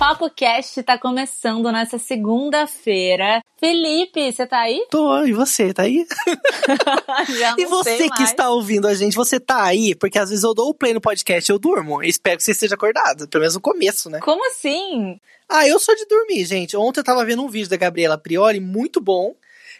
[0.00, 3.44] Papo Cast tá começando nessa segunda-feira.
[3.58, 4.86] Felipe, você tá aí?
[4.90, 6.06] Tô, e você, tá aí?
[7.58, 9.94] E você que está ouvindo a gente, você tá aí?
[9.94, 12.02] Porque às vezes eu dou o play no podcast e eu durmo.
[12.02, 14.20] Espero que você esteja acordado, pelo menos no começo, né?
[14.20, 15.20] Como assim?
[15.46, 16.74] Ah, eu sou de dormir, gente.
[16.78, 19.34] Ontem eu tava vendo um vídeo da Gabriela Prioli, muito bom.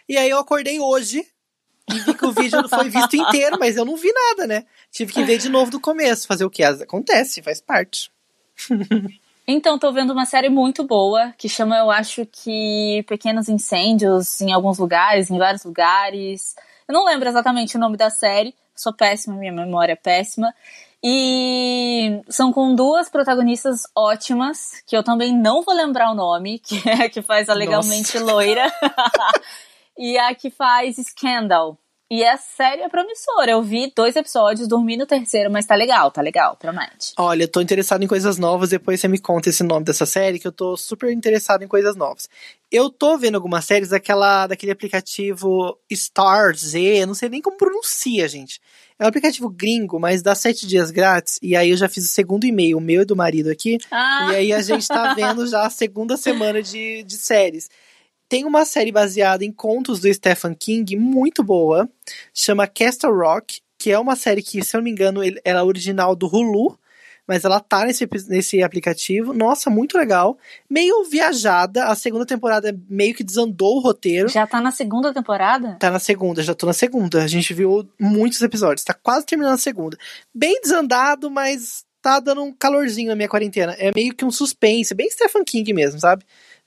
[0.07, 1.25] E aí eu acordei hoje
[1.89, 4.65] e vi que o vídeo foi visto inteiro, mas eu não vi nada, né?
[4.91, 6.27] Tive que ver de novo do começo.
[6.27, 6.61] Fazer o que?
[6.61, 8.11] Acontece, faz parte.
[9.47, 14.51] Então, tô vendo uma série muito boa que chama, eu acho que Pequenos Incêndios em
[14.53, 16.55] alguns lugares, em vários lugares.
[16.87, 20.53] Eu não lembro exatamente o nome da série, sou péssima, minha memória é péssima.
[21.03, 26.87] E são com duas protagonistas ótimas, que eu também não vou lembrar o nome, que
[26.87, 28.33] é a que faz a legalmente Nossa.
[28.33, 28.71] loira.
[29.97, 31.77] e a que faz Scandal.
[32.11, 33.51] E a série é promissora.
[33.51, 37.13] Eu vi dois episódios, dormi no terceiro, mas tá legal, tá legal, promete.
[37.17, 40.37] Olha, eu tô interessado em coisas novas, depois você me conta esse nome dessa série,
[40.37, 42.27] que eu tô super interessado em coisas novas.
[42.69, 48.27] Eu tô vendo algumas séries daquela, daquele aplicativo Star Z, não sei nem como pronuncia,
[48.27, 48.59] gente.
[48.99, 51.39] É um aplicativo gringo, mas dá sete dias grátis.
[51.41, 53.77] E aí eu já fiz o segundo e-mail, o meu e do marido aqui.
[53.89, 54.27] Ah.
[54.31, 57.69] E aí a gente tá vendo já a segunda semana de, de séries.
[58.31, 61.89] Tem uma série baseada em contos do Stephen King muito boa,
[62.33, 65.63] chama Castle Rock, que é uma série que, se eu não me engano, ela é
[65.63, 66.79] original do Hulu,
[67.27, 69.33] mas ela tá nesse, nesse aplicativo.
[69.33, 70.37] Nossa, muito legal.
[70.69, 74.29] Meio viajada, a segunda temporada meio que desandou o roteiro.
[74.29, 75.75] Já tá na segunda temporada?
[75.77, 77.21] Tá na segunda, já tô na segunda.
[77.21, 79.97] A gente viu muitos episódios, tá quase terminando a segunda.
[80.33, 83.75] Bem desandado, mas tá dando um calorzinho na minha quarentena.
[83.77, 86.23] É meio que um suspense, bem Stephen King mesmo, sabe?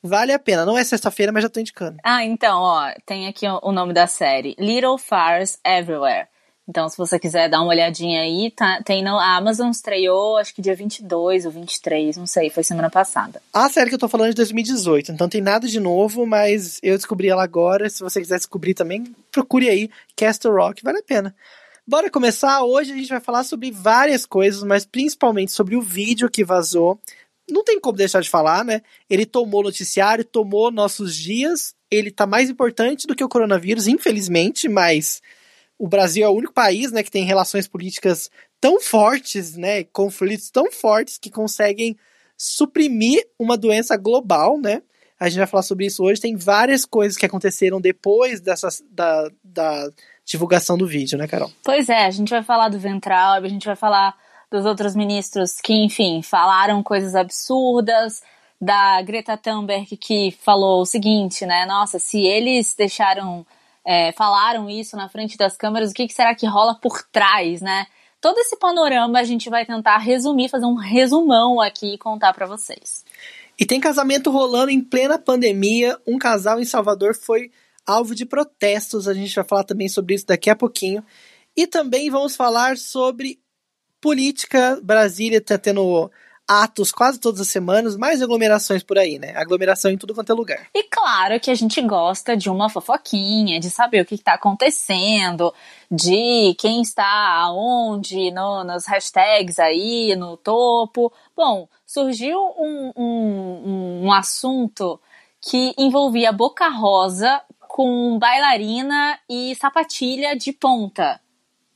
[0.06, 0.66] Vale a pena.
[0.66, 1.96] Não é sexta-feira, mas já tô indicando.
[2.04, 6.28] Ah, então, ó, tem aqui o nome da série: Little Fires Everywhere.
[6.68, 10.62] Então, se você quiser dar uma olhadinha aí, tá, tem na Amazon, estreou acho que
[10.62, 13.40] dia 22 ou 23, não sei, foi semana passada.
[13.52, 16.78] A série que eu tô falando é de 2018, então tem nada de novo, mas
[16.82, 17.88] eu descobri ela agora.
[17.90, 21.34] Se você quiser descobrir também, procure aí Castle Rock, vale a pena.
[21.86, 22.62] Bora começar?
[22.62, 26.98] Hoje a gente vai falar sobre várias coisas, mas principalmente sobre o vídeo que vazou
[27.48, 28.82] não tem como deixar de falar, né?
[29.08, 31.74] Ele tomou o noticiário, tomou nossos dias.
[31.90, 35.20] Ele tá mais importante do que o coronavírus, infelizmente, mas
[35.78, 40.50] o Brasil é o único país, né, que tem relações políticas tão fortes, né, conflitos
[40.50, 41.96] tão fortes que conseguem
[42.36, 44.82] suprimir uma doença global, né?
[45.18, 46.20] A gente vai falar sobre isso hoje.
[46.20, 49.88] Tem várias coisas que aconteceram depois dessa, da, da
[50.24, 51.52] divulgação do vídeo, né, Carol?
[51.62, 54.16] Pois é, a gente vai falar do Ventral, a gente vai falar
[54.50, 58.22] dos outros ministros que, enfim, falaram coisas absurdas,
[58.64, 61.66] da Greta Thunberg que falou o seguinte, né?
[61.66, 63.46] Nossa, se eles deixaram,
[63.84, 67.60] é, falaram isso na frente das câmeras, o que, que será que rola por trás,
[67.60, 67.86] né?
[68.20, 72.46] Todo esse panorama a gente vai tentar resumir, fazer um resumão aqui e contar para
[72.46, 73.04] vocês.
[73.58, 75.98] E tem casamento rolando em plena pandemia.
[76.06, 77.50] Um casal em Salvador foi
[77.86, 79.06] alvo de protestos.
[79.06, 81.04] A gente vai falar também sobre isso daqui a pouquinho.
[81.54, 83.38] E também vamos falar sobre
[84.04, 86.10] política, Brasília tá tendo
[86.46, 89.34] atos quase todas as semanas, mais aglomerações por aí, né?
[89.34, 90.66] Aglomeração em tudo quanto é lugar.
[90.74, 95.54] E claro que a gente gosta de uma fofoquinha, de saber o que está acontecendo,
[95.90, 97.06] de quem está
[97.44, 101.10] aonde, no, nos hashtags aí, no topo.
[101.34, 105.00] Bom, surgiu um, um, um assunto
[105.40, 111.23] que envolvia Boca Rosa com bailarina e sapatilha de ponta.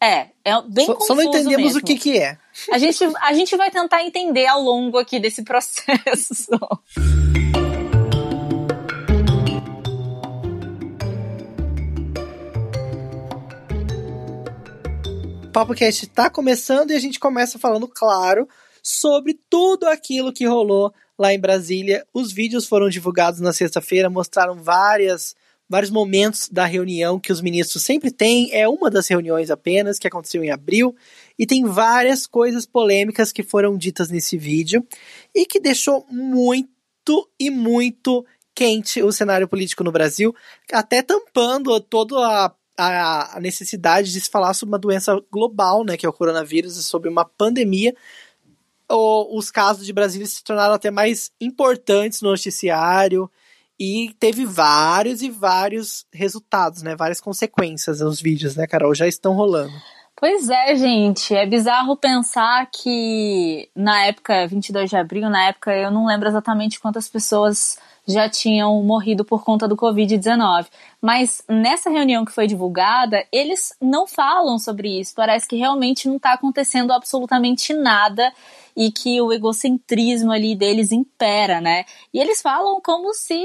[0.00, 1.80] É, é bem só, confuso Só não entendemos mesmo.
[1.80, 2.38] o que que é.
[2.72, 6.44] A gente, a gente vai tentar entender ao longo aqui desse processo.
[15.60, 18.48] O está começando e a gente começa falando, claro,
[18.80, 22.06] sobre tudo aquilo que rolou lá em Brasília.
[22.14, 25.34] Os vídeos foram divulgados na sexta-feira, mostraram várias
[25.68, 28.52] vários momentos da reunião que os ministros sempre têm.
[28.52, 30.96] É uma das reuniões apenas, que aconteceu em abril,
[31.38, 34.86] e tem várias coisas polêmicas que foram ditas nesse vídeo
[35.34, 36.68] e que deixou muito
[37.38, 38.24] e muito
[38.54, 40.34] quente o cenário político no Brasil,
[40.72, 42.16] até tampando toda
[42.76, 46.74] a, a necessidade de se falar sobre uma doença global, né, que é o coronavírus,
[46.86, 47.94] sobre uma pandemia.
[48.90, 53.30] Os casos de Brasília se tornaram até mais importantes no noticiário
[53.78, 56.96] e teve vários e vários resultados, né?
[56.96, 58.94] Várias consequências nos vídeos, né, Carol?
[58.94, 59.72] Já estão rolando.
[60.16, 61.32] Pois é, gente.
[61.32, 66.80] É bizarro pensar que na época, 22 de abril, na época, eu não lembro exatamente
[66.80, 70.66] quantas pessoas já tinham morrido por conta do Covid-19.
[71.00, 75.14] Mas nessa reunião que foi divulgada, eles não falam sobre isso.
[75.14, 78.32] Parece que realmente não está acontecendo absolutamente nada
[78.78, 81.84] e que o egocentrismo ali deles impera, né?
[82.14, 83.44] E eles falam como se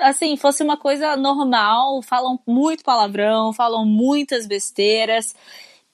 [0.00, 5.36] assim, fosse uma coisa normal, falam muito palavrão, falam muitas besteiras.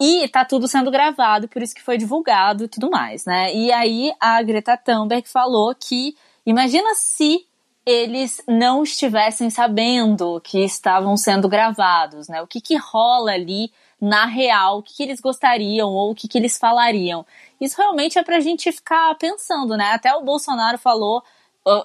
[0.00, 3.52] E tá tudo sendo gravado, por isso que foi divulgado e tudo mais, né?
[3.54, 6.16] E aí a Greta Thunberg falou que
[6.46, 7.44] imagina se
[7.84, 12.40] eles não estivessem sabendo que estavam sendo gravados, né?
[12.40, 13.70] O que que rola ali
[14.00, 17.26] na real, o que, que eles gostariam ou o que, que eles falariam.
[17.60, 19.92] Isso realmente é pra gente ficar pensando, né?
[19.92, 21.22] Até o Bolsonaro falou,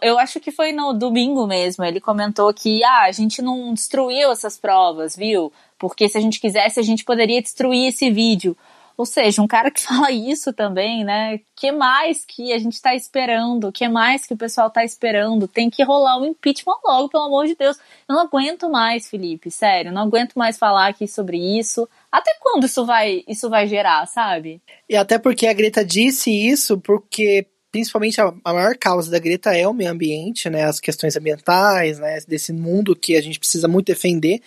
[0.02, 4.32] eu acho que foi no domingo mesmo, ele comentou que ah, a gente não destruiu
[4.32, 5.52] essas provas, viu?
[5.78, 8.56] Porque se a gente quisesse, a gente poderia destruir esse vídeo.
[8.98, 11.40] Ou seja, um cara que fala isso também, né?
[11.56, 13.72] que mais que a gente está esperando?
[13.72, 15.48] que mais que o pessoal está esperando?
[15.48, 17.78] Tem que rolar o um impeachment logo, pelo amor de Deus.
[18.08, 21.88] Eu não aguento mais, Felipe, sério, não aguento mais falar aqui sobre isso.
[22.16, 24.62] Até quando isso vai, isso vai gerar, sabe?
[24.90, 27.46] E até porque a Greta disse isso porque
[27.76, 32.00] principalmente a, a, maior causa da Greta é o meio ambiente, né, as questões ambientais,
[32.00, 34.40] né, desse mundo que a gente precisa muito defender.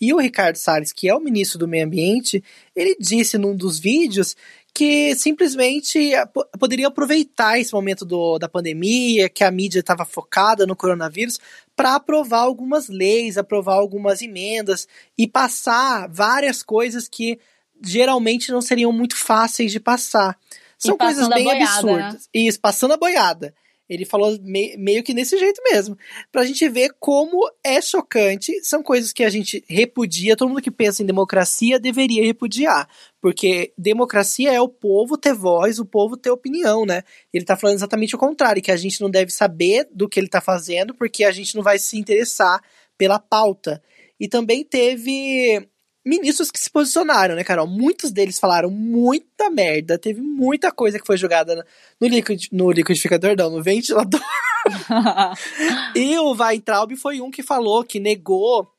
[0.00, 2.44] E o Ricardo Salles, que é o ministro do meio ambiente,
[2.76, 4.36] ele disse num dos vídeos
[4.76, 6.10] que simplesmente
[6.58, 11.40] poderia aproveitar esse momento do, da pandemia, que a mídia estava focada no coronavírus,
[11.74, 14.86] para aprovar algumas leis, aprovar algumas emendas
[15.16, 17.40] e passar várias coisas que
[17.82, 20.38] geralmente não seriam muito fáceis de passar.
[20.76, 22.12] São coisas bem boiada, absurdas.
[22.12, 22.18] Né?
[22.34, 23.54] Isso, passando a boiada.
[23.88, 25.96] Ele falou me, meio que desse jeito mesmo.
[26.32, 28.52] Pra gente ver como é chocante.
[28.62, 30.36] São coisas que a gente repudia.
[30.36, 32.88] Todo mundo que pensa em democracia deveria repudiar.
[33.20, 37.02] Porque democracia é o povo ter voz, o povo ter opinião, né?
[37.32, 40.28] Ele tá falando exatamente o contrário, que a gente não deve saber do que ele
[40.28, 42.60] tá fazendo, porque a gente não vai se interessar
[42.98, 43.82] pela pauta.
[44.18, 45.68] E também teve
[46.06, 47.66] ministros que se posicionaram, né, Carol?
[47.66, 49.98] Muitos deles falaram muita merda.
[49.98, 51.66] Teve muita coisa que foi jogada
[52.00, 54.20] no, liquid, no liquidificador, não, no ventilador.
[55.96, 58.70] e o Weintraub foi um que falou que negou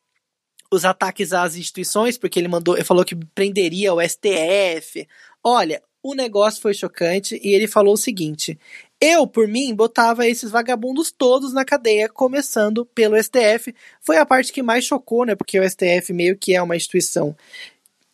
[0.72, 5.06] os ataques às instituições, porque ele mandou, ele falou que prenderia o STF.
[5.44, 5.82] Olha,
[6.12, 8.58] o negócio foi chocante e ele falou o seguinte:
[9.00, 13.76] eu, por mim, botava esses vagabundos todos na cadeia, começando pelo STF.
[14.02, 15.36] Foi a parte que mais chocou, né?
[15.36, 17.36] Porque o STF meio que é uma instituição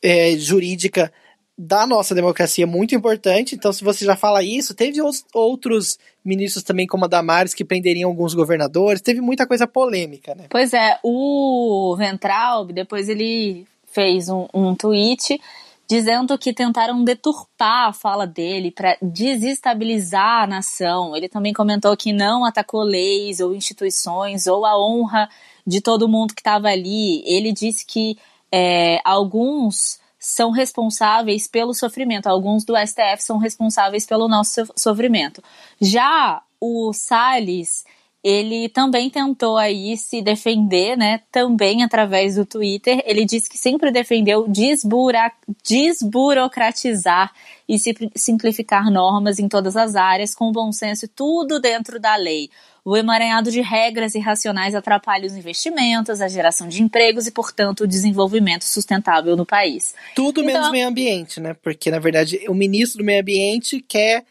[0.01, 1.11] é, jurídica
[1.57, 3.55] da nossa democracia muito importante.
[3.55, 4.99] Então, se você já fala isso, teve
[5.33, 9.01] outros ministros também, como a Damares, que prenderiam alguns governadores.
[9.01, 10.45] Teve muita coisa polêmica, né?
[10.49, 15.39] Pois é, o Ventralb, depois ele fez um, um tweet
[15.89, 21.15] dizendo que tentaram deturpar a fala dele para desestabilizar a nação.
[21.15, 25.29] Ele também comentou que não atacou leis ou instituições ou a honra
[25.65, 27.21] de todo mundo que estava ali.
[27.25, 28.17] Ele disse que
[28.51, 35.43] é, alguns são responsáveis pelo sofrimento, alguns do STF são responsáveis pelo nosso sofrimento.
[35.81, 37.83] Já o Salles
[38.23, 41.19] ele também tentou aí se defender, né?
[41.29, 43.03] Também através do Twitter.
[43.05, 45.29] Ele disse que sempre defendeu desbura
[45.61, 47.33] desburocratizar
[47.67, 47.77] e
[48.15, 52.49] simplificar normas em todas as áreas, com bom senso e tudo dentro da lei.
[52.85, 57.87] O emaranhado de regras irracionais atrapalha os investimentos, a geração de empregos e, portanto, o
[57.87, 59.95] desenvolvimento sustentável no país.
[60.15, 61.53] Tudo então, menos meio ambiente, né?
[61.61, 64.25] Porque, na verdade, o ministro do meio ambiente quer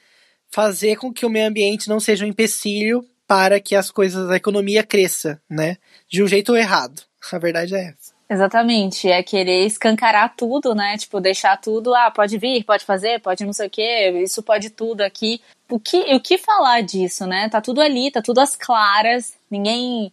[0.50, 4.37] fazer com que o meio ambiente não seja um empecilho para que as coisas da
[4.37, 5.76] economia cresça, né?
[6.09, 7.02] De um jeito errado.
[7.33, 8.12] A verdade é essa.
[8.29, 10.97] Exatamente, é querer escancarar tudo, né?
[10.97, 14.71] Tipo, deixar tudo, ah, pode vir, pode fazer, pode não sei o quê, isso pode
[14.71, 15.41] tudo aqui.
[15.71, 17.50] O que, o que falar disso, né?
[17.50, 20.11] Tá tudo ali, tá tudo às claras, ninguém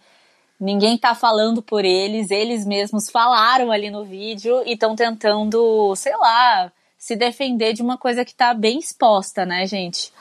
[0.60, 6.16] ninguém tá falando por eles, eles mesmos falaram ali no vídeo e estão tentando, sei
[6.18, 10.12] lá, se defender de uma coisa que tá bem exposta, né, gente?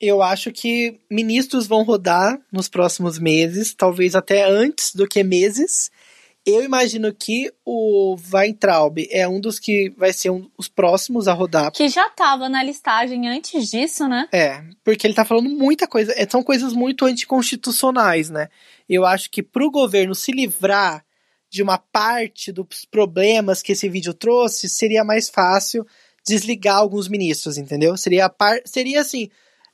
[0.00, 5.90] Eu acho que ministros vão rodar nos próximos meses, talvez até antes do que meses.
[6.46, 11.32] Eu imagino que o Weintraub é um dos que vai ser um, os próximos a
[11.34, 11.70] rodar.
[11.72, 14.28] Que já estava na listagem antes disso, né?
[14.32, 16.14] É, porque ele tá falando muita coisa.
[16.16, 18.48] É, são coisas muito anticonstitucionais, né?
[18.88, 21.04] Eu acho que pro governo se livrar
[21.50, 25.86] de uma parte dos problemas que esse vídeo trouxe, seria mais fácil
[26.26, 27.96] desligar alguns ministros, entendeu?
[27.96, 28.60] Seria, par...
[28.64, 29.28] seria assim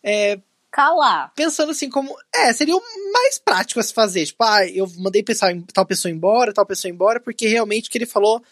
[0.05, 0.39] é,
[0.71, 1.33] calar.
[1.35, 2.15] Pensando assim como.
[2.35, 2.83] É, seria o
[3.13, 4.27] mais prático a se fazer.
[4.27, 7.97] Tipo, ah, eu mandei pensar tal pessoa embora, tal pessoa embora, porque realmente o que
[7.97, 8.43] ele falou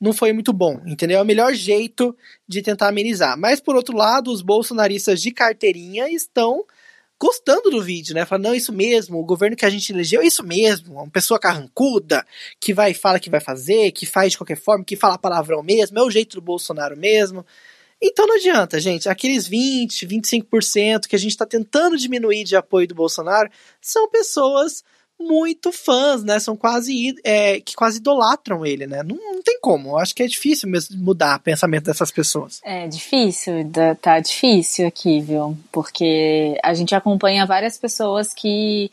[0.00, 1.18] não foi muito bom, entendeu?
[1.18, 2.16] É o melhor jeito
[2.48, 3.38] de tentar amenizar.
[3.38, 6.64] Mas, por outro lado, os bolsonaristas de carteirinha estão
[7.18, 8.26] gostando do vídeo, né?
[8.26, 11.38] Falando, não, isso mesmo, o governo que a gente elegeu é isso mesmo, uma pessoa
[11.38, 12.26] carrancuda,
[12.60, 15.98] que vai fala que vai fazer, que faz de qualquer forma, que fala palavrão mesmo,
[15.98, 17.46] é o jeito do Bolsonaro mesmo.
[18.02, 19.08] Então não adianta, gente.
[19.08, 24.84] Aqueles 20, 25% que a gente está tentando diminuir de apoio do Bolsonaro são pessoas
[25.18, 26.38] muito fãs, né?
[26.38, 29.02] São quase é, que quase idolatram ele, né?
[29.02, 29.90] Não, não tem como.
[29.90, 32.60] Eu acho que é difícil mesmo mudar o pensamento dessas pessoas.
[32.64, 33.54] É difícil,
[34.00, 35.56] tá difícil aqui, viu?
[35.70, 38.90] Porque a gente acompanha várias pessoas que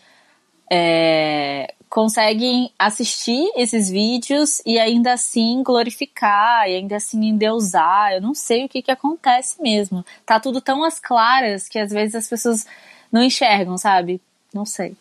[0.74, 8.14] é, conseguem assistir esses vídeos e ainda assim glorificar, e ainda assim endeusar.
[8.14, 10.06] Eu não sei o que, que acontece mesmo.
[10.26, 12.66] Tá tudo tão às claras que às vezes as pessoas
[13.12, 14.22] não enxergam, sabe?
[14.54, 14.96] Não sei.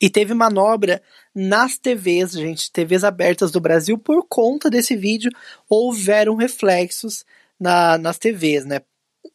[0.00, 1.02] E teve manobra
[1.34, 5.30] nas TVs, gente, TVs abertas do Brasil, por conta desse vídeo,
[5.68, 7.24] houveram reflexos
[7.60, 8.80] na, nas TVs, né?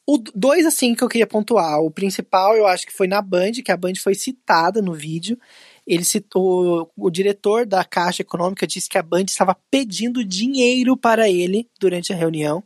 [0.06, 1.80] O, dois, assim, que eu queria pontuar.
[1.82, 5.38] O principal, eu acho que foi na Band, que a Band foi citada no vídeo.
[5.88, 11.30] Ele citou, o diretor da Caixa Econômica disse que a Band estava pedindo dinheiro para
[11.30, 12.62] ele durante a reunião.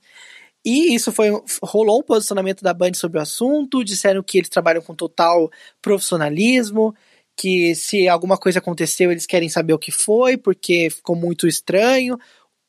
[0.66, 1.30] E isso foi
[1.63, 5.51] rolou um posicionamento da Band sobre o assunto, disseram que eles trabalham com total
[5.82, 6.96] profissionalismo,
[7.38, 12.18] que se alguma coisa aconteceu, eles querem saber o que foi, porque ficou muito estranho.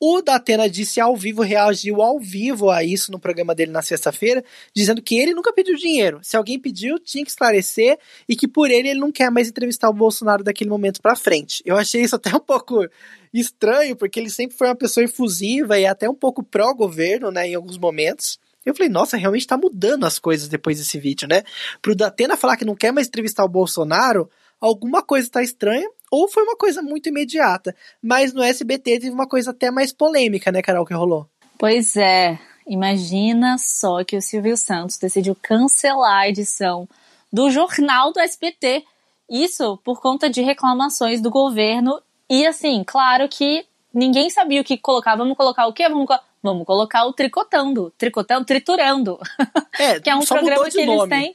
[0.05, 4.43] O Datena disse ao vivo, reagiu ao vivo a isso no programa dele na sexta-feira,
[4.75, 6.19] dizendo que ele nunca pediu dinheiro.
[6.25, 7.97] Se alguém pediu, tinha que esclarecer
[8.29, 11.63] e que por ele ele não quer mais entrevistar o Bolsonaro daquele momento para frente.
[11.65, 12.85] Eu achei isso até um pouco
[13.33, 17.55] estranho, porque ele sempre foi uma pessoa efusiva e até um pouco pró-governo, né, em
[17.55, 18.41] alguns momentos.
[18.67, 21.45] Eu falei, nossa, realmente tá mudando as coisas depois desse vídeo, né?
[21.81, 24.29] Pro Datena falar que não quer mais entrevistar o Bolsonaro,
[24.61, 27.75] alguma coisa está estranha, ou foi uma coisa muito imediata.
[28.03, 31.27] Mas no SBT teve uma coisa até mais polêmica, né, Carol, que rolou.
[31.59, 32.39] Pois é.
[32.67, 36.87] Imagina só que o Silvio Santos decidiu cancelar a edição
[37.33, 38.85] do jornal do SBT.
[39.29, 41.99] Isso por conta de reclamações do governo.
[42.29, 45.17] E assim, claro que ninguém sabia o que colocar.
[45.17, 45.89] Vamos colocar o quê?
[45.89, 46.07] Vamos,
[46.43, 47.91] vamos colocar o tricotando.
[47.97, 49.19] Tricotando, triturando.
[49.79, 51.35] É, que é um programa que eles têm.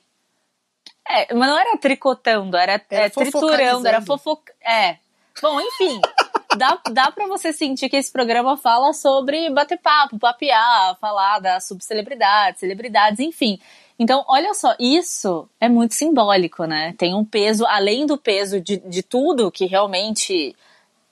[1.10, 4.54] É, mas não era tricotando, era, era é, triturando, era fofoca.
[4.62, 4.98] É.
[5.42, 6.02] Bom, enfim.
[6.58, 11.68] dá, dá pra você sentir que esse programa fala sobre bater papo, papear, falar das
[11.68, 13.60] subcelebridades, celebridades, enfim.
[14.00, 16.94] Então, olha só, isso é muito simbólico, né?
[16.98, 20.56] Tem um peso, além do peso de, de tudo que realmente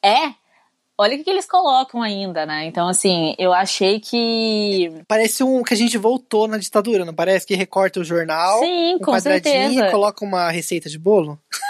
[0.03, 0.33] é,
[0.97, 2.65] olha o que eles colocam ainda, né?
[2.65, 4.91] Então, assim, eu achei que.
[5.07, 7.45] Parece um que a gente voltou na ditadura, não parece?
[7.45, 9.87] Que recorta o jornal, Sim, um com quadradinho certeza.
[9.87, 11.39] e coloca uma receita de bolo?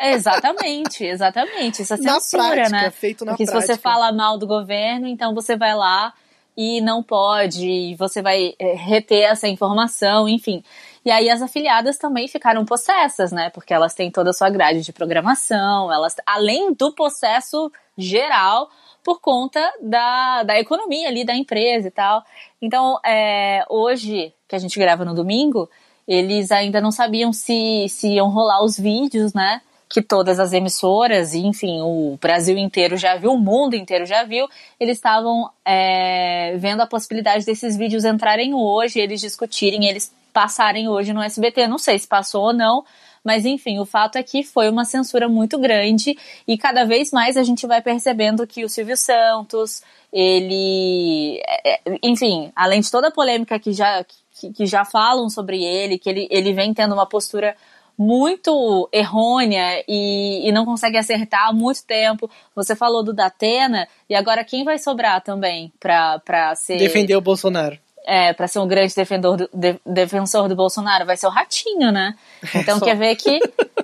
[0.00, 1.82] Exatamente, exatamente.
[1.82, 2.90] Isso é censura, prática, né?
[2.90, 3.66] Feito na Porque prática.
[3.66, 6.12] se você fala mal do governo, então você vai lá
[6.56, 10.64] e não pode, e você vai eh, reter essa informação, enfim.
[11.04, 13.50] E aí as afiliadas também ficaram possessas, né?
[13.50, 18.68] Porque elas têm toda a sua grade de programação, elas, além do processo geral,
[19.02, 22.22] por conta da, da economia ali da empresa e tal.
[22.60, 25.68] Então, é, hoje, que a gente grava no domingo,
[26.06, 29.60] eles ainda não sabiam se, se iam rolar os vídeos, né?
[29.88, 34.48] Que todas as emissoras, enfim, o Brasil inteiro já viu, o mundo inteiro já viu,
[34.80, 41.12] eles estavam é, vendo a possibilidade desses vídeos entrarem hoje, eles discutirem, eles passarem hoje
[41.12, 41.66] no SBT.
[41.66, 42.84] Não sei se passou ou não,
[43.24, 47.36] mas enfim, o fato é que foi uma censura muito grande e cada vez mais
[47.36, 51.40] a gente vai percebendo que o Silvio Santos, ele.
[51.46, 55.62] É, é, enfim, além de toda a polêmica que já, que, que já falam sobre
[55.62, 57.56] ele, que ele, ele vem tendo uma postura
[57.96, 62.28] muito errônea e, e, não consegue acertar há muito tempo.
[62.56, 66.78] Você falou do Datena, e agora quem vai sobrar também para ser.
[66.78, 71.16] Defender o Bolsonaro é, para ser um grande defensor do, de, defensor do Bolsonaro, vai
[71.16, 72.14] ser o Ratinho, né?
[72.54, 73.40] Então quer ver que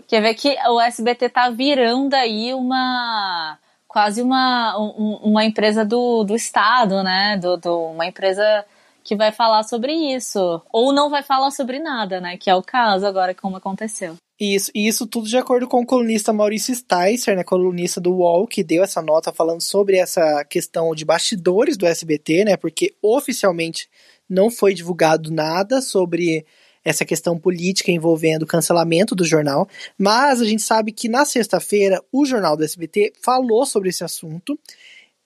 [0.06, 6.22] quer ver que o SBT tá virando aí uma quase uma, um, uma empresa do,
[6.24, 7.38] do Estado, né?
[7.40, 8.64] Do, do, uma empresa
[9.02, 10.60] que vai falar sobre isso.
[10.70, 12.36] Ou não vai falar sobre nada, né?
[12.36, 14.16] Que é o caso agora, como aconteceu.
[14.40, 18.46] Isso, e isso tudo de acordo com o colunista Maurício Sticer, né, colunista do UOL,
[18.46, 23.88] que deu essa nota falando sobre essa questão de bastidores do SBT, né, porque oficialmente
[24.28, 26.46] não foi divulgado nada sobre
[26.84, 29.68] essa questão política envolvendo o cancelamento do jornal,
[29.98, 34.56] mas a gente sabe que na sexta-feira o jornal do SBT falou sobre esse assunto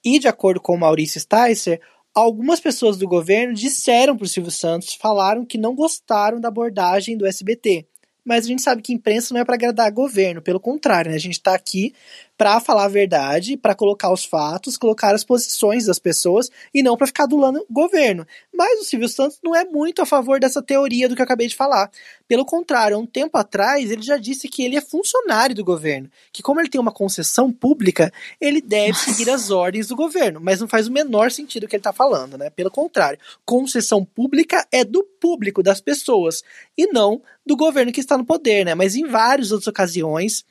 [0.03, 1.83] e, de acordo com Maurício Sticer,
[2.15, 7.15] algumas pessoas do governo disseram para o Silvio Santos, falaram que não gostaram da abordagem
[7.15, 7.87] do SBT
[8.25, 11.17] mas a gente sabe que imprensa não é para agradar governo, pelo contrário, né?
[11.17, 11.93] a gente está aqui
[12.37, 16.97] para falar a verdade, para colocar os fatos, colocar as posições das pessoas e não
[16.97, 18.27] para ficar adulando o governo.
[18.53, 21.47] Mas o Silvio Santos não é muito a favor dessa teoria do que eu acabei
[21.47, 21.91] de falar.
[22.27, 26.43] Pelo contrário, um tempo atrás ele já disse que ele é funcionário do governo, que
[26.43, 30.67] como ele tem uma concessão pública, ele deve seguir as ordens do governo, mas não
[30.67, 32.51] faz o menor sentido o que ele está falando, né?
[32.51, 36.43] Pelo contrário, concessão pública é do público, das pessoas,
[36.77, 38.75] e não do governo que está no poder, né?
[38.75, 40.45] Mas em várias outras ocasiões,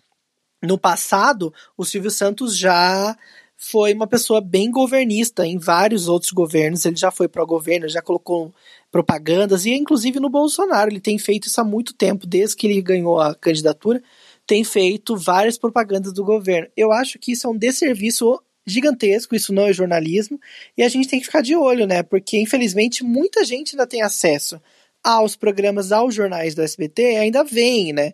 [0.62, 3.18] no passado, o Silvio Santos já
[3.58, 6.84] foi uma pessoa bem governista em vários outros governos.
[6.84, 8.54] Ele já foi para o governo, já colocou
[8.92, 10.90] propagandas, e inclusive no Bolsonaro.
[10.90, 14.02] Ele tem feito isso há muito tempo, desde que ele ganhou a candidatura,
[14.48, 16.68] tem feito várias propagandas do governo.
[16.76, 20.40] Eu acho que isso é um desserviço gigantesco, isso não é jornalismo,
[20.78, 22.04] e a gente tem que ficar de olho, né?
[22.04, 24.62] Porque infelizmente muita gente ainda tem acesso
[25.04, 28.14] aos programas, aos jornais do SBT, ainda vem, né?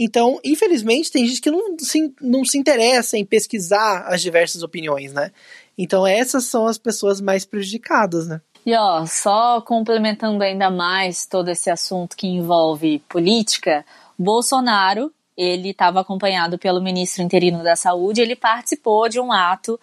[0.00, 5.12] Então, infelizmente, tem gente que não se, não se interessa em pesquisar as diversas opiniões,
[5.12, 5.32] né?
[5.76, 8.40] Então, essas são as pessoas mais prejudicadas, né?
[8.64, 13.84] E ó, só complementando ainda mais todo esse assunto que envolve política,
[14.16, 19.80] Bolsonaro, ele estava acompanhado pelo ministro interino da Saúde, ele participou de um ato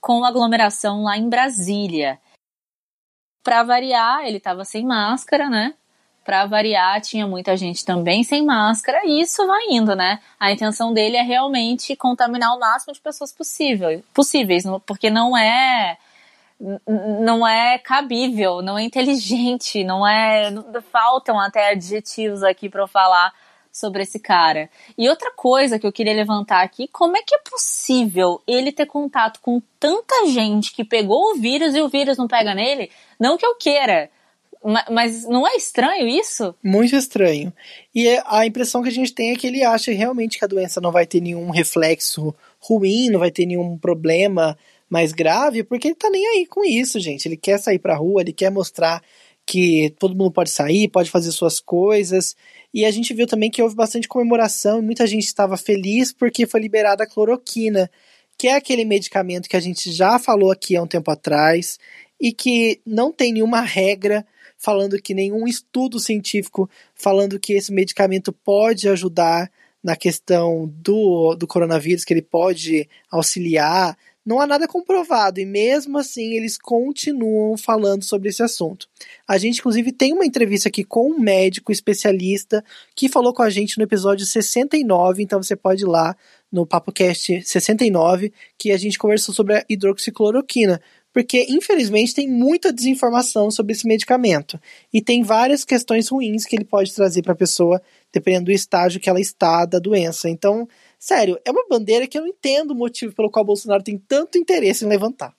[0.00, 2.20] com aglomeração lá em Brasília.
[3.42, 5.74] Para variar, ele estava sem máscara, né?
[6.26, 10.18] Para variar, tinha muita gente também sem máscara, e isso vai indo, né?
[10.40, 15.96] A intenção dele é realmente contaminar o máximo de pessoas possível, possíveis, porque não é
[17.22, 20.50] não é cabível, não é inteligente, não é
[20.90, 23.32] faltam até adjetivos aqui para falar
[23.70, 24.70] sobre esse cara.
[24.96, 28.86] E outra coisa que eu queria levantar aqui, como é que é possível ele ter
[28.86, 32.90] contato com tanta gente que pegou o vírus e o vírus não pega nele?
[33.20, 34.10] Não que eu queira,
[34.90, 36.54] mas não é estranho isso?
[36.62, 37.52] Muito estranho.
[37.94, 40.48] E é, a impressão que a gente tem é que ele acha realmente que a
[40.48, 44.58] doença não vai ter nenhum reflexo ruim, não vai ter nenhum problema
[44.90, 47.26] mais grave, porque ele tá nem aí com isso, gente.
[47.26, 49.02] Ele quer sair pra rua, ele quer mostrar
[49.46, 52.34] que todo mundo pode sair, pode fazer suas coisas.
[52.74, 56.60] E a gente viu também que houve bastante comemoração, muita gente estava feliz porque foi
[56.60, 57.88] liberada a cloroquina,
[58.36, 61.78] que é aquele medicamento que a gente já falou aqui há um tempo atrás
[62.20, 64.26] e que não tem nenhuma regra
[64.58, 69.50] falando que nenhum estudo científico falando que esse medicamento pode ajudar
[69.82, 73.96] na questão do, do coronavírus, que ele pode auxiliar.
[74.24, 78.88] Não há nada comprovado e mesmo assim eles continuam falando sobre esse assunto.
[79.28, 82.64] A gente, inclusive, tem uma entrevista aqui com um médico especialista
[82.96, 86.16] que falou com a gente no episódio 69, então você pode ir lá
[86.50, 90.80] no PapoCast 69, que a gente conversou sobre a hidroxicloroquina
[91.16, 94.60] porque infelizmente tem muita desinformação sobre esse medicamento
[94.92, 97.80] e tem várias questões ruins que ele pode trazer para a pessoa,
[98.12, 100.28] dependendo do estágio que ela está da doença.
[100.28, 103.96] Então, sério, é uma bandeira que eu não entendo o motivo pelo qual Bolsonaro tem
[103.96, 105.34] tanto interesse em levantar.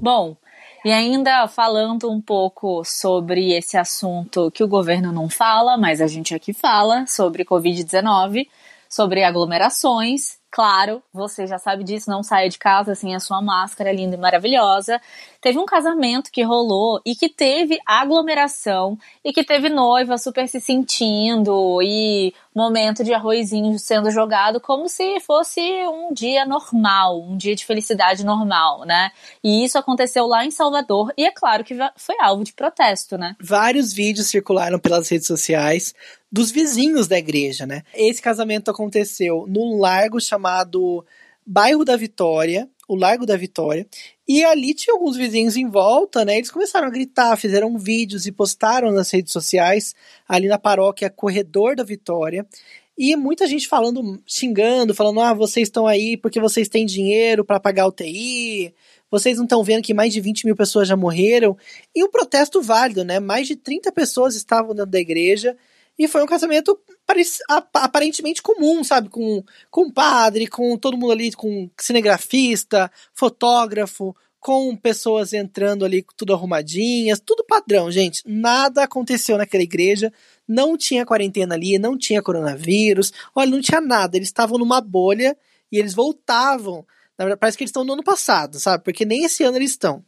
[0.00, 0.38] Bom,
[0.82, 6.06] e ainda falando um pouco sobre esse assunto que o governo não fala, mas a
[6.06, 8.48] gente aqui fala, sobre Covid-19,
[8.88, 13.90] sobre aglomerações, Claro, você já sabe disso, não saia de casa sem a sua máscara
[13.92, 15.00] linda e maravilhosa.
[15.44, 20.58] Teve um casamento que rolou e que teve aglomeração e que teve noiva super se
[20.58, 27.54] sentindo e momento de arrozinho sendo jogado como se fosse um dia normal, um dia
[27.54, 29.10] de felicidade normal, né?
[29.44, 33.36] E isso aconteceu lá em Salvador e é claro que foi alvo de protesto, né?
[33.38, 35.94] Vários vídeos circularam pelas redes sociais
[36.32, 37.82] dos vizinhos da igreja, né?
[37.92, 41.04] Esse casamento aconteceu num largo chamado
[41.44, 43.86] Bairro da Vitória, o Largo da Vitória,
[44.26, 46.38] e ali tinha alguns vizinhos em volta, né?
[46.38, 49.94] Eles começaram a gritar, fizeram vídeos e postaram nas redes sociais,
[50.26, 52.46] ali na paróquia Corredor da Vitória.
[52.96, 57.60] E muita gente falando, xingando, falando: ah, vocês estão aí porque vocês têm dinheiro para
[57.60, 58.72] pagar o TI,
[59.10, 61.56] vocês não estão vendo que mais de 20 mil pessoas já morreram.
[61.94, 63.20] E um protesto válido, né?
[63.20, 65.56] Mais de 30 pessoas estavam dentro da igreja
[65.98, 66.78] e foi um casamento
[67.74, 69.08] aparentemente comum, sabe?
[69.08, 76.34] Com, com padre, com todo mundo ali, com cinegrafista, fotógrafo, com pessoas entrando ali tudo
[76.34, 78.22] arrumadinhas, tudo padrão, gente.
[78.26, 80.12] Nada aconteceu naquela igreja,
[80.46, 84.16] não tinha quarentena ali, não tinha coronavírus, olha, não tinha nada.
[84.16, 85.36] Eles estavam numa bolha
[85.70, 86.84] e eles voltavam.
[87.16, 88.82] Na verdade, parece que eles estão no ano passado, sabe?
[88.82, 90.04] Porque nem esse ano eles estão.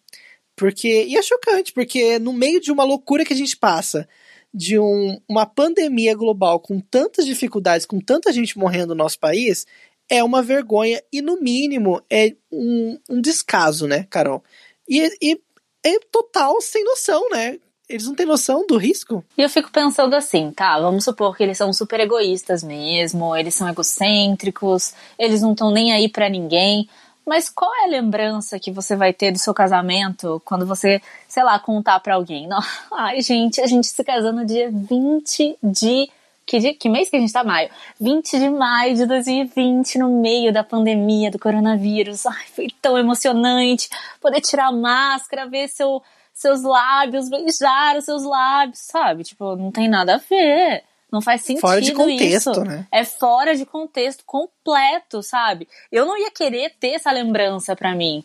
[0.57, 4.09] Porque, e é chocante, porque no meio de uma loucura que a gente passa,
[4.57, 9.67] de um, uma pandemia global com tantas dificuldades, com tanta gente morrendo no nosso país,
[10.09, 14.43] é uma vergonha e, no mínimo, é um, um descaso, né, Carol?
[14.89, 15.39] E, e
[15.85, 17.59] é total sem noção, né?
[17.89, 19.25] eles não têm noção do risco.
[19.39, 23.55] E eu fico pensando assim, tá, vamos supor que eles são super egoístas mesmo, eles
[23.55, 26.89] são egocêntricos, eles não estão nem aí para ninguém.
[27.27, 31.43] Mas qual é a lembrança que você vai ter do seu casamento quando você, sei
[31.43, 32.47] lá, contar para alguém?
[32.47, 32.61] Não,
[32.95, 36.09] ai, gente, a gente se casou no dia 20 de.
[36.47, 37.43] Que, dia, que mês que a gente tá?
[37.43, 37.69] Maio.
[38.01, 42.25] 20 de maio de 2020, no meio da pandemia do coronavírus.
[42.25, 46.01] Ai, foi tão emocionante poder tirar a máscara, ver seu,
[46.33, 49.25] seus lábios, beijar os seus lábios, sabe?
[49.25, 50.85] Tipo, não tem nada a ver.
[51.13, 52.65] Não faz sentido Fora de contexto, isso.
[52.65, 52.87] né?
[52.93, 55.69] É fora de contexto completo, sabe?
[55.91, 58.25] Eu não ia querer ter essa lembrança para mim.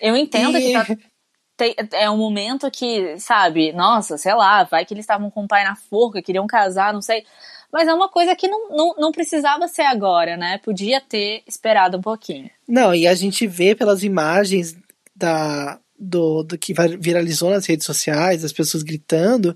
[0.00, 0.86] Eu entendo E- que tá,
[1.56, 5.48] tem- é um momento que, sabe, nossa, sei lá, vai que eles estavam com o
[5.48, 7.24] pai na forca, queriam casar, não sei.
[7.70, 10.58] Mas é uma coisa que não, não, não precisava ser agora, né?
[10.64, 12.50] Podia ter esperado um pouquinho.
[12.68, 14.76] Não, e a gente vê pelas imagens
[15.14, 19.54] da, do, do que viralizou nas redes sociais, as pessoas gritando,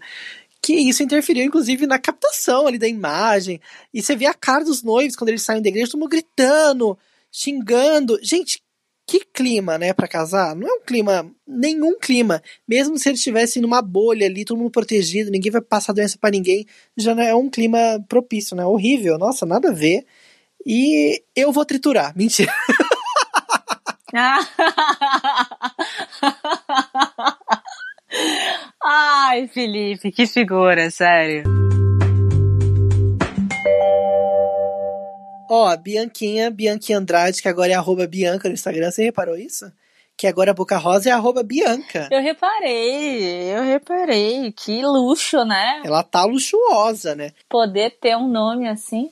[0.66, 3.60] que isso interferiu, inclusive, na captação ali da imagem.
[3.94, 6.98] E você vê a cara dos noivos quando eles saem da igreja, todo mundo gritando,
[7.30, 8.18] xingando.
[8.20, 8.60] Gente,
[9.06, 10.56] que clima, né, pra casar?
[10.56, 12.42] Não é um clima, nenhum clima.
[12.66, 16.30] Mesmo se eles estivessem numa bolha ali, todo mundo protegido, ninguém vai passar doença pra
[16.30, 18.66] ninguém, já não é um clima propício, né?
[18.66, 20.04] Horrível, nossa, nada a ver.
[20.66, 22.52] E eu vou triturar, mentira.
[29.28, 31.42] Ai, Felipe, que figura, sério.
[35.50, 39.72] Ó, a Bianquinha, Bianquinha Andrade, que agora é arroba Bianca no Instagram, você reparou isso?
[40.16, 42.08] Que agora a Boca Rosa é arroba Bianca.
[42.08, 44.52] Eu reparei, eu reparei.
[44.52, 45.82] Que luxo, né?
[45.84, 47.32] Ela tá luxuosa, né?
[47.48, 49.10] Poder ter um nome assim.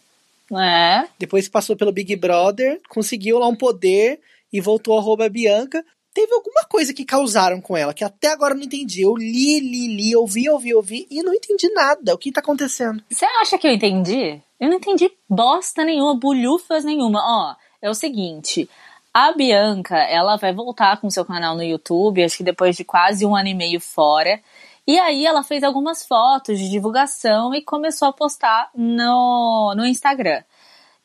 [0.56, 1.08] É.
[1.18, 4.20] Depois que passou pelo Big Brother, conseguiu lá um poder
[4.52, 5.84] e voltou arroba Bianca.
[6.14, 9.02] Teve alguma coisa que causaram com ela, que até agora eu não entendi.
[9.02, 12.14] Eu li, li, li, ouvi, ouvi, ouvi e não entendi nada.
[12.14, 13.02] O que tá acontecendo?
[13.10, 14.40] Você acha que eu entendi?
[14.60, 17.20] Eu não entendi bosta nenhuma, bulhufas nenhuma.
[17.20, 18.70] Ó, é o seguinte.
[19.12, 23.26] A Bianca, ela vai voltar com seu canal no YouTube, acho que depois de quase
[23.26, 24.40] um ano e meio fora.
[24.86, 30.42] E aí ela fez algumas fotos de divulgação e começou a postar no, no Instagram.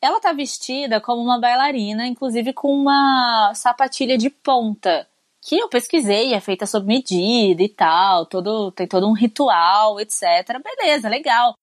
[0.00, 5.06] Ela tá vestida como uma bailarina, inclusive com uma sapatilha de ponta,
[5.42, 10.22] que eu pesquisei, é feita sob medida e tal, todo, tem todo um ritual, etc.
[10.62, 11.54] Beleza, legal.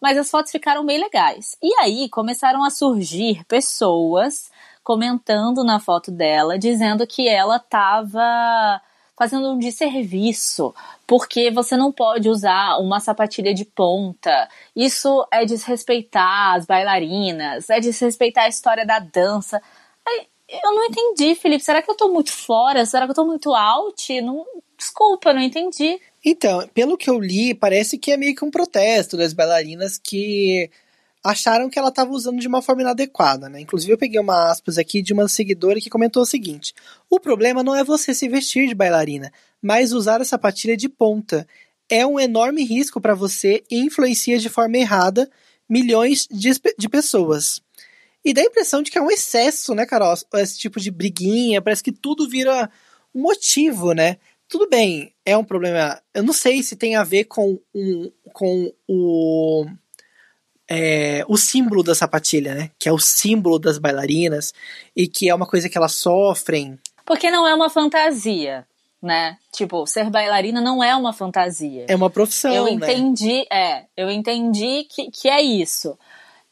[0.00, 1.56] Mas as fotos ficaram bem legais.
[1.62, 4.50] E aí começaram a surgir pessoas
[4.82, 8.80] comentando na foto dela, dizendo que ela tava
[9.20, 10.74] fazendo um desserviço,
[11.06, 14.48] porque você não pode usar uma sapatilha de ponta.
[14.74, 19.60] Isso é desrespeitar as bailarinas, é desrespeitar a história da dança.
[20.48, 21.62] Eu não entendi, Felipe.
[21.62, 22.86] Será que eu tô muito fora?
[22.86, 24.20] Será que eu tô muito out?
[24.22, 24.42] Não,
[24.78, 26.00] desculpa, não entendi.
[26.24, 30.70] Então, pelo que eu li, parece que é meio que um protesto das bailarinas que
[31.22, 33.60] acharam que ela estava usando de uma forma inadequada, né?
[33.60, 36.74] Inclusive eu peguei uma aspas aqui de uma seguidora que comentou o seguinte:
[37.08, 41.46] "O problema não é você se vestir de bailarina, mas usar a sapatilha de ponta.
[41.88, 45.30] É um enorme risco para você e influencia de forma errada
[45.68, 47.62] milhões de, de pessoas."
[48.24, 50.14] E dá a impressão de que é um excesso, né, Carol?
[50.34, 52.70] Esse tipo de briguinha, parece que tudo vira
[53.14, 54.18] um motivo, né?
[54.46, 56.02] Tudo bem, é um problema.
[56.12, 59.64] Eu não sei se tem a ver com, um, com o
[60.70, 62.70] é, o símbolo da sapatilha, né?
[62.78, 64.54] Que é o símbolo das bailarinas
[64.94, 66.78] e que é uma coisa que elas sofrem.
[67.04, 68.64] Porque não é uma fantasia,
[69.02, 69.36] né?
[69.52, 71.86] Tipo, ser bailarina não é uma fantasia.
[71.88, 72.70] É uma profissão, eu né?
[72.70, 75.98] entendi, é, eu entendi que, que é isso.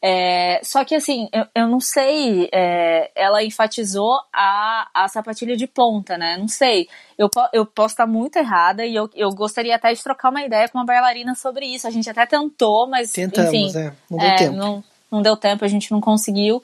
[0.01, 5.67] É, só que assim, eu, eu não sei, é, ela enfatizou a, a sapatilha de
[5.67, 6.37] ponta, né?
[6.37, 6.87] Não sei.
[7.17, 10.69] Eu, eu posso estar muito errada e eu, eu gostaria até de trocar uma ideia
[10.69, 11.85] com uma bailarina sobre isso.
[11.85, 13.91] A gente até tentou, mas Tentamos, enfim, é.
[14.09, 14.55] Não deu é, tempo.
[14.55, 16.63] Não, não deu tempo, a gente não conseguiu.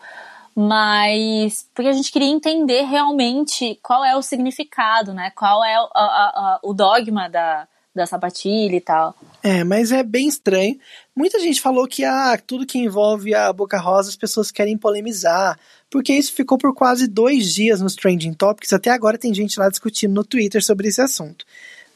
[0.55, 5.29] Mas porque a gente queria entender realmente qual é o significado, né?
[5.35, 9.15] Qual é o, a- a- a- o dogma da, da sapatilha e tal.
[9.41, 10.77] É, mas é bem estranho.
[11.15, 15.57] Muita gente falou que ah, tudo que envolve a Boca Rosa as pessoas querem polemizar,
[15.89, 18.73] porque isso ficou por quase dois dias nos Trending Topics.
[18.73, 21.45] Até agora tem gente lá discutindo no Twitter sobre esse assunto.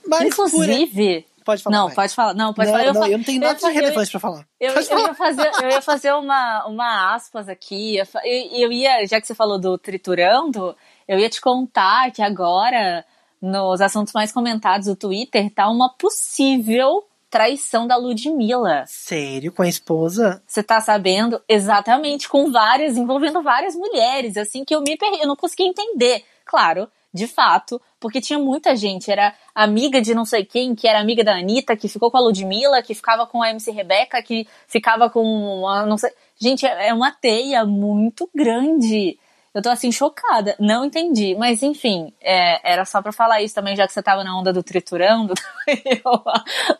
[0.07, 1.25] Mas por- Inclusive.
[1.43, 1.75] pode falar.
[1.75, 1.95] Não, vai.
[1.95, 2.33] pode falar.
[2.33, 2.87] Não, pode não, falar.
[2.87, 4.47] Eu, não, eu não tenho nada de relevante pra falar.
[4.59, 5.01] Eu, eu falar.
[5.01, 7.97] ia fazer, eu ia fazer uma, uma aspas aqui.
[7.97, 8.05] Eu,
[8.53, 10.75] eu ia, já que você falou do triturando,
[11.07, 13.03] eu ia te contar que agora,
[13.41, 18.83] nos assuntos mais comentados do Twitter, tá uma possível traição da Ludmilla.
[18.87, 20.41] Sério, com a esposa?
[20.47, 21.41] Você tá sabendo?
[21.47, 26.23] Exatamente, com várias, envolvendo várias mulheres, assim, que eu me perdi, eu não consegui entender.
[26.43, 29.11] Claro de fato, porque tinha muita gente.
[29.11, 32.21] Era amiga de não sei quem, que era amiga da Anitta, que ficou com a
[32.21, 36.11] Ludmilla, que ficava com a MC Rebeca, que ficava com a não sei.
[36.39, 39.19] Gente, é, é uma teia muito grande.
[39.59, 43.75] Eu tô assim chocada, não entendi, mas enfim, é, era só para falar isso também,
[43.75, 45.33] já que você tava na onda do triturando,
[45.67, 46.23] eu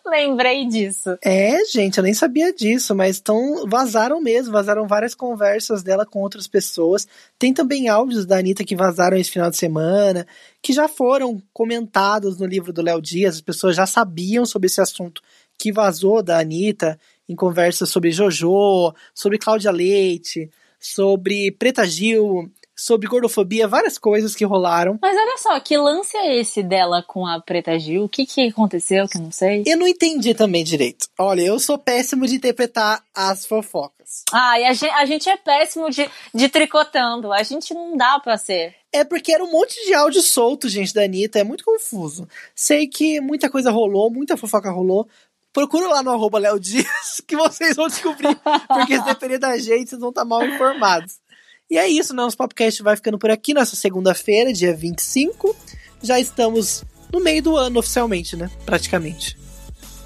[0.09, 1.17] lembrei disso.
[1.21, 6.21] É, gente, eu nem sabia disso, mas tão, vazaram mesmo, vazaram várias conversas dela com
[6.21, 7.05] outras pessoas.
[7.37, 10.25] Tem também áudios da Anitta que vazaram esse final de semana,
[10.61, 14.79] que já foram comentados no livro do Léo Dias, as pessoas já sabiam sobre esse
[14.79, 15.21] assunto
[15.57, 23.07] que vazou da Anitta em conversas sobre Jojo, sobre Cláudia Leite, sobre Preta Gil, sobre
[23.07, 24.97] gordofobia, várias coisas que rolaram.
[25.01, 28.05] Mas olha só, que lance é esse dela com a Preta Gil?
[28.05, 29.63] O que, que aconteceu que eu não sei?
[29.65, 31.07] Eu não entendi também direito.
[31.17, 34.23] Olha, eu sou péssimo de interpretar as fofocas.
[34.31, 37.33] Ah, e a gente, a gente é péssimo de, de tricotando.
[37.33, 38.73] A gente não dá pra ser.
[38.91, 41.39] É porque era um monte de áudio solto, gente, da Anitta.
[41.39, 42.27] É muito confuso.
[42.55, 45.07] Sei que muita coisa rolou, muita fofoca rolou.
[45.51, 48.39] Procura lá no arroba Léo Dias que vocês vão descobrir.
[48.67, 51.19] Porque se depender da gente, vocês vão estar mal informados.
[51.69, 55.55] E é isso, nosso podcast vai ficando por aqui nessa segunda-feira, dia 25.
[56.01, 58.49] Já estamos no meio do ano oficialmente, né?
[58.65, 59.37] Praticamente.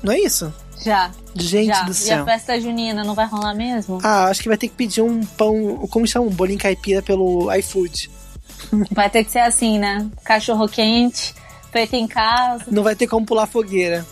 [0.03, 0.53] Não é isso?
[0.83, 1.09] Já.
[1.33, 1.83] Gente já.
[1.83, 2.17] do céu.
[2.17, 3.99] E a festa junina não vai rolar mesmo?
[4.03, 6.25] Ah, acho que vai ter que pedir um pão, como chama?
[6.25, 8.11] Um bolinho caipira pelo iFood.
[8.91, 10.09] Vai ter que ser assim, né?
[10.23, 11.33] Cachorro quente,
[11.71, 12.65] feito em casa.
[12.71, 14.05] Não vai ter como pular fogueira.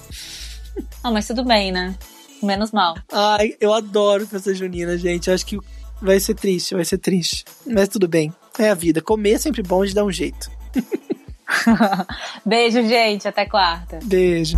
[1.02, 1.96] Ah, mas tudo bem, né?
[2.44, 2.96] Menos mal.
[3.12, 5.30] Ai, eu adoro festa junina, gente.
[5.30, 5.58] Eu acho que
[6.02, 7.46] vai ser triste, vai ser triste.
[7.66, 8.34] Mas tudo bem.
[8.58, 9.02] É a vida.
[9.02, 10.50] Comer é sempre bom de dar um jeito.
[12.46, 13.28] Beijo, gente.
[13.28, 14.00] Até quarta.
[14.04, 14.58] Beijo.